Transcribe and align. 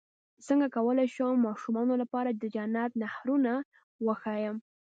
څنګه 0.47 0.67
کولی 0.75 1.07
شم 1.15 1.31
د 1.39 1.43
ماشومانو 1.47 1.93
لپاره 2.01 2.29
د 2.33 2.43
جنت 2.55 2.91
نهرونه 3.01 3.53
وښایم 4.05 4.55